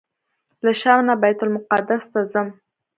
له 0.63 0.71
شام 0.81 0.99
نه 1.07 1.15
بیت 1.21 1.39
المقدس 1.43 2.03
ته 2.11 2.19
ځم. 2.31 2.47